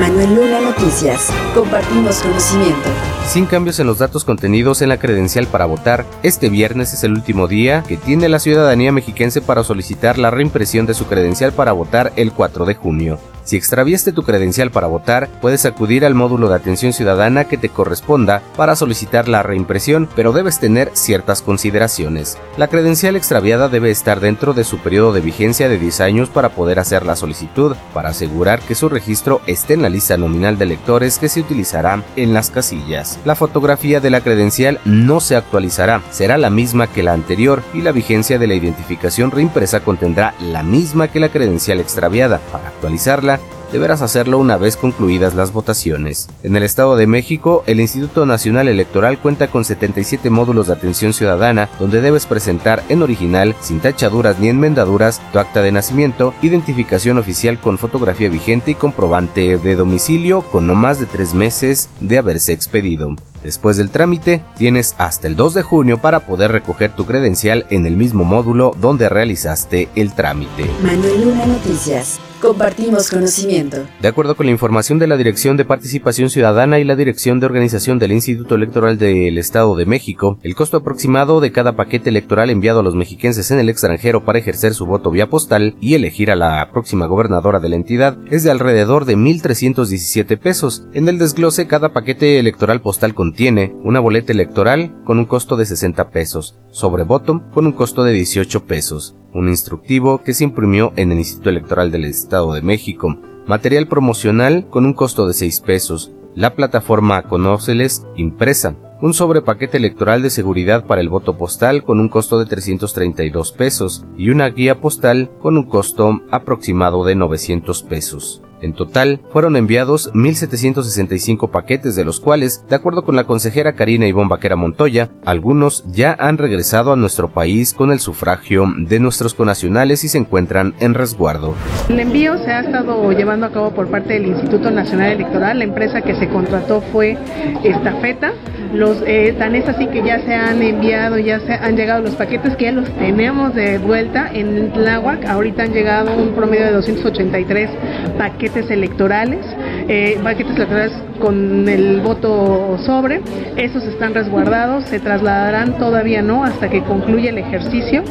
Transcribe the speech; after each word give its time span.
Manuel 0.00 0.34
Luna 0.34 0.62
Noticias. 0.62 1.28
Compartimos 1.54 2.20
conocimiento. 2.20 2.88
Sin 3.28 3.44
cambios 3.44 3.78
en 3.80 3.86
los 3.86 3.98
datos 3.98 4.24
contenidos 4.24 4.80
en 4.80 4.88
la 4.88 4.98
credencial 4.98 5.46
para 5.46 5.66
votar, 5.66 6.06
este 6.22 6.48
viernes 6.48 6.94
es 6.94 7.04
el 7.04 7.12
último 7.12 7.46
día 7.48 7.84
que 7.86 7.98
tiene 7.98 8.30
la 8.30 8.38
ciudadanía 8.38 8.92
mexiquense 8.92 9.42
para 9.42 9.62
solicitar 9.62 10.16
la 10.16 10.30
reimpresión 10.30 10.86
de 10.86 10.94
su 10.94 11.04
credencial 11.04 11.52
para 11.52 11.72
votar 11.72 12.14
el 12.16 12.32
4 12.32 12.64
de 12.64 12.76
junio. 12.76 13.18
Si 13.50 13.56
extraviaste 13.56 14.12
tu 14.12 14.22
credencial 14.22 14.70
para 14.70 14.86
votar, 14.86 15.28
puedes 15.40 15.66
acudir 15.66 16.04
al 16.04 16.14
módulo 16.14 16.48
de 16.48 16.54
atención 16.54 16.92
ciudadana 16.92 17.46
que 17.46 17.58
te 17.58 17.68
corresponda 17.68 18.42
para 18.56 18.76
solicitar 18.76 19.26
la 19.26 19.42
reimpresión, 19.42 20.08
pero 20.14 20.30
debes 20.30 20.60
tener 20.60 20.92
ciertas 20.92 21.42
consideraciones. 21.42 22.38
La 22.56 22.68
credencial 22.68 23.16
extraviada 23.16 23.68
debe 23.68 23.90
estar 23.90 24.20
dentro 24.20 24.54
de 24.54 24.62
su 24.62 24.78
periodo 24.78 25.12
de 25.12 25.20
vigencia 25.20 25.68
de 25.68 25.80
10 25.80 26.00
años 26.00 26.28
para 26.28 26.50
poder 26.50 26.78
hacer 26.78 27.04
la 27.04 27.16
solicitud, 27.16 27.74
para 27.92 28.10
asegurar 28.10 28.60
que 28.60 28.76
su 28.76 28.88
registro 28.88 29.40
esté 29.48 29.74
en 29.74 29.82
la 29.82 29.88
lista 29.88 30.16
nominal 30.16 30.56
de 30.56 30.66
electores 30.66 31.18
que 31.18 31.28
se 31.28 31.40
utilizará 31.40 32.04
en 32.14 32.32
las 32.32 32.50
casillas. 32.50 33.18
La 33.24 33.34
fotografía 33.34 33.98
de 33.98 34.10
la 34.10 34.20
credencial 34.20 34.78
no 34.84 35.18
se 35.18 35.34
actualizará, 35.34 36.02
será 36.12 36.38
la 36.38 36.50
misma 36.50 36.86
que 36.86 37.02
la 37.02 37.14
anterior 37.14 37.64
y 37.74 37.80
la 37.82 37.90
vigencia 37.90 38.38
de 38.38 38.46
la 38.46 38.54
identificación 38.54 39.32
reimpresa 39.32 39.80
contendrá 39.80 40.34
la 40.40 40.62
misma 40.62 41.08
que 41.08 41.18
la 41.18 41.30
credencial 41.30 41.80
extraviada. 41.80 42.38
Para 42.52 42.68
actualizarla, 42.68 43.39
deberás 43.72 44.02
hacerlo 44.02 44.38
una 44.38 44.56
vez 44.56 44.76
concluidas 44.76 45.34
las 45.34 45.52
votaciones. 45.52 46.28
En 46.42 46.56
el 46.56 46.62
Estado 46.62 46.96
de 46.96 47.06
México, 47.06 47.64
el 47.66 47.80
Instituto 47.80 48.26
Nacional 48.26 48.68
Electoral 48.68 49.18
cuenta 49.18 49.48
con 49.48 49.64
77 49.64 50.30
módulos 50.30 50.66
de 50.66 50.72
atención 50.72 51.12
ciudadana 51.12 51.68
donde 51.78 52.00
debes 52.00 52.26
presentar 52.26 52.82
en 52.88 53.02
original, 53.02 53.54
sin 53.60 53.80
tachaduras 53.80 54.38
ni 54.38 54.48
enmendaduras, 54.48 55.20
tu 55.32 55.38
acta 55.38 55.62
de 55.62 55.72
nacimiento, 55.72 56.34
identificación 56.42 57.18
oficial 57.18 57.60
con 57.60 57.78
fotografía 57.78 58.28
vigente 58.28 58.72
y 58.72 58.74
comprobante 58.74 59.58
de 59.58 59.76
domicilio 59.76 60.42
con 60.42 60.66
no 60.66 60.74
más 60.74 61.00
de 61.00 61.06
tres 61.06 61.34
meses 61.34 61.88
de 62.00 62.18
haberse 62.18 62.52
expedido. 62.52 63.14
Después 63.42 63.76
del 63.76 63.90
trámite, 63.90 64.42
tienes 64.56 64.94
hasta 64.98 65.26
el 65.26 65.36
2 65.36 65.54
de 65.54 65.62
junio 65.62 65.98
para 65.98 66.20
poder 66.20 66.52
recoger 66.52 66.92
tu 66.94 67.06
credencial 67.06 67.66
en 67.70 67.86
el 67.86 67.96
mismo 67.96 68.24
módulo 68.24 68.74
donde 68.80 69.08
realizaste 69.08 69.88
el 69.94 70.14
trámite. 70.14 70.66
Manuel 70.82 71.24
Luna 71.24 71.46
Noticias. 71.46 72.20
Compartimos 72.40 73.10
conocimiento. 73.10 73.84
De 74.00 74.08
acuerdo 74.08 74.34
con 74.34 74.46
la 74.46 74.52
información 74.52 74.98
de 74.98 75.06
la 75.06 75.18
Dirección 75.18 75.58
de 75.58 75.66
Participación 75.66 76.30
Ciudadana 76.30 76.78
y 76.78 76.84
la 76.84 76.96
Dirección 76.96 77.38
de 77.38 77.44
Organización 77.44 77.98
del 77.98 78.12
Instituto 78.12 78.54
Electoral 78.54 78.96
del 78.96 79.36
Estado 79.36 79.76
de 79.76 79.84
México, 79.84 80.38
el 80.42 80.54
costo 80.54 80.78
aproximado 80.78 81.40
de 81.40 81.52
cada 81.52 81.76
paquete 81.76 82.08
electoral 82.08 82.48
enviado 82.48 82.80
a 82.80 82.82
los 82.82 82.94
mexiquenses 82.94 83.50
en 83.50 83.58
el 83.58 83.68
extranjero 83.68 84.24
para 84.24 84.38
ejercer 84.38 84.72
su 84.72 84.86
voto 84.86 85.10
vía 85.10 85.28
postal 85.28 85.76
y 85.82 85.92
elegir 85.92 86.30
a 86.30 86.36
la 86.36 86.70
próxima 86.72 87.04
gobernadora 87.04 87.60
de 87.60 87.68
la 87.68 87.76
entidad 87.76 88.16
es 88.30 88.42
de 88.42 88.50
alrededor 88.50 89.04
de 89.04 89.18
1.317 89.18 90.38
pesos. 90.38 90.84
En 90.94 91.10
el 91.10 91.18
desglose, 91.18 91.66
cada 91.66 91.92
paquete 91.92 92.38
electoral 92.38 92.80
postal 92.80 93.12
contiene 93.30 93.72
una 93.84 94.00
boleta 94.00 94.32
electoral 94.32 94.92
con 95.04 95.20
un 95.20 95.24
costo 95.24 95.56
de 95.56 95.64
60 95.64 96.10
pesos, 96.10 96.58
sobre 96.72 97.06
con 97.06 97.64
un 97.64 97.70
costo 97.70 98.02
de 98.02 98.12
18 98.12 98.64
pesos, 98.64 99.14
un 99.32 99.48
instructivo 99.48 100.24
que 100.24 100.34
se 100.34 100.42
imprimió 100.42 100.92
en 100.96 101.12
el 101.12 101.18
Instituto 101.18 101.50
Electoral 101.50 101.92
del 101.92 102.06
Estado 102.06 102.52
de 102.54 102.60
México, 102.60 103.16
material 103.46 103.86
promocional 103.86 104.66
con 104.68 104.84
un 104.84 104.94
costo 104.94 105.28
de 105.28 105.34
6 105.34 105.60
pesos, 105.60 106.10
la 106.34 106.56
plataforma 106.56 107.22
Conóceles 107.22 108.04
impresa, 108.16 108.74
un 109.00 109.14
sobrepaquete 109.14 109.76
electoral 109.76 110.22
de 110.22 110.30
seguridad 110.30 110.84
para 110.86 111.00
el 111.00 111.08
voto 111.08 111.38
postal 111.38 111.84
con 111.84 112.00
un 112.00 112.08
costo 112.08 112.36
de 112.36 112.46
332 112.46 113.52
pesos 113.52 114.06
y 114.18 114.30
una 114.30 114.48
guía 114.48 114.80
postal 114.80 115.30
con 115.40 115.56
un 115.56 115.68
costo 115.68 116.20
aproximado 116.32 117.04
de 117.04 117.14
900 117.14 117.84
pesos. 117.84 118.42
En 118.62 118.74
total, 118.74 119.20
fueron 119.32 119.56
enviados 119.56 120.12
1.765 120.12 121.50
paquetes, 121.50 121.96
de 121.96 122.04
los 122.04 122.20
cuales, 122.20 122.64
de 122.68 122.76
acuerdo 122.76 123.04
con 123.04 123.16
la 123.16 123.24
consejera 123.24 123.74
Karina 123.74 124.06
Ivonne 124.06 124.28
Vaquera 124.28 124.56
Montoya, 124.56 125.10
algunos 125.24 125.84
ya 125.90 126.16
han 126.18 126.38
regresado 126.38 126.92
a 126.92 126.96
nuestro 126.96 127.30
país 127.30 127.72
con 127.72 127.90
el 127.90 128.00
sufragio 128.00 128.66
de 128.76 129.00
nuestros 129.00 129.34
conacionales 129.34 130.04
y 130.04 130.08
se 130.08 130.18
encuentran 130.18 130.74
en 130.80 130.94
resguardo. 130.94 131.54
El 131.88 132.00
envío 132.00 132.36
se 132.38 132.50
ha 132.50 132.60
estado 132.60 133.10
llevando 133.12 133.46
a 133.46 133.52
cabo 133.52 133.70
por 133.70 133.88
parte 133.88 134.14
del 134.14 134.26
Instituto 134.26 134.70
Nacional 134.70 135.12
Electoral. 135.12 135.58
La 135.58 135.64
empresa 135.64 136.02
que 136.02 136.14
se 136.14 136.28
contrató 136.28 136.80
fue 136.92 137.16
Estafeta. 137.64 138.32
Los, 138.72 139.02
eh, 139.06 139.34
tan 139.38 139.54
es 139.56 139.68
así 139.68 139.86
que 139.88 140.02
ya 140.02 140.20
se 140.20 140.34
han 140.34 140.62
enviado, 140.62 141.18
ya 141.18 141.40
se 141.40 141.52
han 141.54 141.76
llegado 141.76 142.02
los 142.02 142.14
paquetes 142.14 142.56
que 142.56 142.66
ya 142.66 142.72
los 142.72 142.88
tenemos 142.96 143.54
de 143.54 143.78
vuelta 143.78 144.30
en 144.32 144.70
Tláhuac. 144.72 145.24
Ahorita 145.26 145.64
han 145.64 145.72
llegado 145.72 146.16
un 146.16 146.34
promedio 146.34 146.66
de 146.66 146.72
283 146.72 147.70
paquetes 148.16 148.70
electorales, 148.70 149.44
eh, 149.88 150.18
paquetes 150.22 150.54
electorales 150.54 150.92
con 151.20 151.68
el 151.68 152.00
voto 152.00 152.78
sobre. 152.84 153.20
Esos 153.56 153.84
están 153.84 154.14
resguardados, 154.14 154.84
se 154.86 154.98
trasladarán 154.98 155.78
todavía 155.78 156.22
no 156.22 156.44
hasta 156.44 156.68
que 156.68 156.82
concluya 156.82 157.30
el 157.30 157.38
ejercicio 157.38 158.02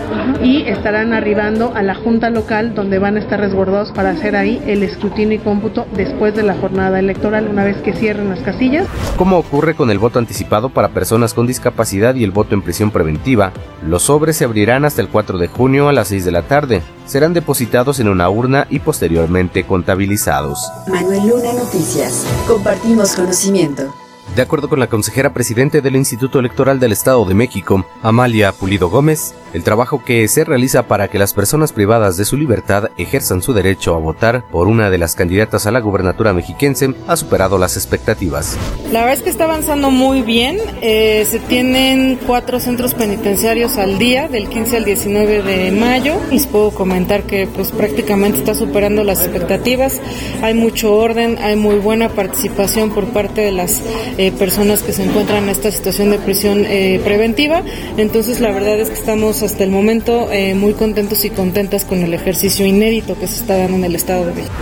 y 0.41 0.61
estarán 0.61 1.11
arribando 1.11 1.73
a 1.75 1.83
la 1.83 1.95
junta 1.95 2.29
local 2.29 2.73
donde 2.75 2.99
van 2.99 3.17
a 3.17 3.19
estar 3.19 3.39
resguardados 3.39 3.91
para 3.91 4.11
hacer 4.11 4.35
ahí 4.35 4.61
el 4.67 4.83
escrutinio 4.83 5.35
y 5.35 5.39
cómputo 5.39 5.85
después 5.95 6.35
de 6.35 6.43
la 6.43 6.55
jornada 6.55 6.99
electoral 6.99 7.47
una 7.49 7.65
vez 7.65 7.77
que 7.77 7.93
cierren 7.93 8.29
las 8.29 8.39
casillas. 8.39 8.87
Como 9.17 9.37
ocurre 9.37 9.73
con 9.73 9.91
el 9.91 9.99
voto 9.99 10.19
anticipado 10.19 10.69
para 10.69 10.89
personas 10.89 11.33
con 11.33 11.47
discapacidad 11.47 12.15
y 12.15 12.23
el 12.23 12.31
voto 12.31 12.55
en 12.55 12.61
prisión 12.61 12.91
preventiva, 12.91 13.51
los 13.85 14.03
sobres 14.03 14.37
se 14.37 14.45
abrirán 14.45 14.85
hasta 14.85 15.01
el 15.01 15.09
4 15.09 15.37
de 15.37 15.47
junio 15.47 15.89
a 15.89 15.93
las 15.93 16.09
6 16.09 16.25
de 16.25 16.31
la 16.31 16.43
tarde. 16.43 16.81
Serán 17.09 17.33
depositados 17.33 17.99
en 17.99 18.07
una 18.07 18.29
urna 18.29 18.67
y 18.69 18.77
posteriormente 18.81 19.63
contabilizados. 19.63 20.71
Manuel 20.87 21.27
Luna 21.27 21.53
Noticias. 21.53 22.23
Compartimos 22.47 23.15
conocimiento. 23.15 23.91
De 24.35 24.43
acuerdo 24.43 24.69
con 24.69 24.79
la 24.79 24.85
consejera 24.85 25.33
presidente 25.33 25.81
del 25.81 25.95
Instituto 25.95 26.37
Electoral 26.37 26.79
del 26.79 26.91
Estado 26.91 27.25
de 27.25 27.33
México, 27.33 27.83
Amalia 28.03 28.51
Pulido 28.51 28.91
Gómez, 28.91 29.33
el 29.53 29.63
trabajo 29.63 30.03
que 30.03 30.27
se 30.27 30.43
realiza 30.43 30.87
para 30.87 31.07
que 31.07 31.19
las 31.19 31.33
personas 31.33 31.73
privadas 31.73 32.17
de 32.17 32.25
su 32.25 32.37
libertad 32.37 32.89
ejerzan 32.97 33.41
su 33.41 33.53
derecho 33.53 33.95
a 33.95 33.99
votar 33.99 34.43
por 34.51 34.67
una 34.67 34.89
de 34.89 34.97
las 34.97 35.15
candidatas 35.15 35.65
a 35.65 35.71
la 35.71 35.79
gubernatura 35.79 36.33
mexiquense 36.33 36.93
ha 37.07 37.15
superado 37.15 37.57
las 37.57 37.75
expectativas. 37.75 38.57
La 38.91 39.01
verdad 39.01 39.17
es 39.17 39.23
que 39.23 39.29
está 39.29 39.45
avanzando 39.45 39.91
muy 39.91 40.21
bien. 40.21 40.57
Eh, 40.81 41.25
se 41.29 41.39
tienen 41.39 42.19
cuatro 42.25 42.59
centros 42.59 42.93
penitenciarios 42.93 43.77
al 43.77 43.97
día, 43.97 44.27
del 44.27 44.49
15 44.49 44.77
al 44.77 44.85
19 44.85 45.41
de 45.41 45.71
mayo. 45.71 46.15
Les 46.31 46.47
puedo 46.47 46.71
comentar 46.71 47.23
que 47.23 47.47
pues 47.47 47.71
prácticamente 47.71 48.39
está 48.39 48.55
superando 48.55 49.03
las 49.03 49.21
expectativas. 49.23 49.99
Hay 50.41 50.53
mucho 50.53 50.93
orden, 50.95 51.37
hay 51.39 51.55
muy 51.55 51.75
buena 51.75 52.09
participación 52.09 52.91
por 52.91 53.05
parte 53.07 53.41
de 53.41 53.51
las 53.51 53.81
eh, 54.17 54.31
personas 54.31 54.81
que 54.83 54.93
se 54.93 55.03
encuentran 55.03 55.43
en 55.43 55.49
esta 55.49 55.71
situación 55.71 56.11
de 56.11 56.19
prisión 56.19 56.65
eh, 56.65 57.01
preventiva. 57.03 57.63
Entonces 57.97 58.39
la 58.39 58.51
verdad 58.51 58.79
es 58.79 58.89
que 58.89 58.95
estamos 58.95 59.38
hasta 59.43 59.63
el 59.63 59.71
momento 59.71 60.31
eh, 60.31 60.53
muy 60.53 60.73
contentos 60.73 61.25
y 61.25 61.29
contentas 61.29 61.85
con 61.85 61.99
el 61.99 62.13
ejercicio 62.13 62.65
inédito 62.65 63.17
que 63.19 63.27
se 63.27 63.41
está 63.41 63.57
dando 63.57 63.77
en 63.77 63.83
el 63.85 63.95
Estado 63.95 64.25
de 64.25 64.33
México. 64.33 64.53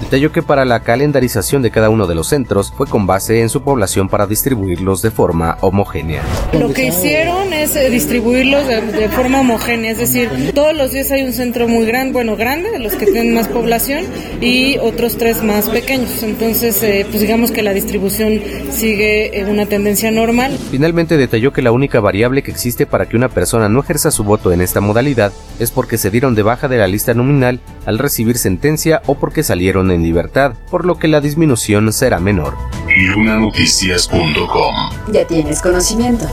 Detalló 0.00 0.32
que 0.32 0.42
para 0.42 0.64
la 0.64 0.80
calendarización 0.80 1.62
de 1.62 1.70
cada 1.70 1.88
uno 1.88 2.06
de 2.06 2.14
los 2.14 2.28
centros 2.28 2.72
fue 2.76 2.86
con 2.86 3.06
base 3.06 3.40
en 3.40 3.48
su 3.48 3.62
población 3.62 4.08
para 4.08 4.26
distribuirlos 4.26 5.02
de 5.02 5.10
forma 5.10 5.56
homogénea. 5.60 6.22
Lo 6.52 6.72
que 6.72 6.86
hicieron 6.88 7.52
es 7.52 7.74
eh, 7.76 7.90
distribuirlos 7.90 8.66
de, 8.66 9.08
forma 9.08 9.40
homogénea, 9.40 9.92
es 9.92 9.98
decir, 9.98 10.52
todos 10.54 10.74
los 10.74 10.92
días 10.92 11.10
hay 11.10 11.22
un 11.22 11.32
centro 11.32 11.68
muy 11.68 11.86
grande, 11.86 12.12
bueno, 12.12 12.36
grande, 12.36 12.70
de 12.70 12.80
los 12.80 12.94
que 12.94 13.06
tienen 13.06 13.34
más 13.34 13.48
población, 13.48 14.04
y 14.40 14.78
otros 14.78 15.16
tres 15.16 15.42
más 15.42 15.70
pequeños. 15.70 16.22
Entonces, 16.22 16.82
eh, 16.82 17.06
pues 17.08 17.20
digamos 17.20 17.50
que 17.50 17.62
la 17.62 17.72
distribución 17.72 18.40
sigue 18.72 19.38
en 19.38 19.48
una 19.48 19.66
tendencia 19.66 20.10
normal. 20.10 20.58
Finalmente 20.70 21.16
detalló 21.16 21.52
que 21.52 21.62
la 21.62 21.72
única 21.72 22.00
variable 22.00 22.42
que 22.42 22.50
existe 22.50 22.84
para 22.86 23.06
que 23.06 23.16
una 23.16 23.28
persona 23.28 23.68
no 23.68 23.80
ejerza 23.80 24.10
su 24.10 24.23
voto 24.24 24.52
en 24.52 24.60
esta 24.60 24.80
modalidad 24.80 25.32
es 25.58 25.70
porque 25.70 25.98
se 25.98 26.10
dieron 26.10 26.34
de 26.34 26.42
baja 26.42 26.68
de 26.68 26.78
la 26.78 26.86
lista 26.86 27.14
nominal 27.14 27.60
al 27.86 27.98
recibir 27.98 28.38
sentencia 28.38 29.02
o 29.06 29.14
porque 29.14 29.42
salieron 29.42 29.90
en 29.90 30.02
libertad, 30.02 30.54
por 30.70 30.84
lo 30.84 30.98
que 30.98 31.08
la 31.08 31.20
disminución 31.20 31.92
será 31.92 32.18
menor. 32.18 32.56
Lunanoticias.com 32.96 34.74
Ya 35.12 35.26
tienes 35.26 35.62
conocimiento. 35.62 36.26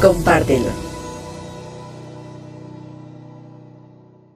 Compártelo. 0.00 0.89